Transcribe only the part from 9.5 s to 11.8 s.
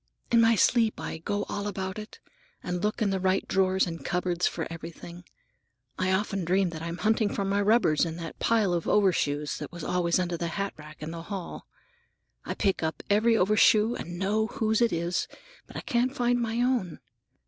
that was always under the hatrack in the hall.